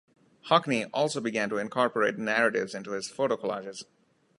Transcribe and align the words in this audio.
Hockney 0.49 0.89
also 0.91 1.21
began 1.21 1.47
to 1.49 1.59
incorporate 1.59 2.17
narratives 2.17 2.73
into 2.73 2.93
his 2.93 3.07
photo 3.07 3.37
collages. 3.37 3.83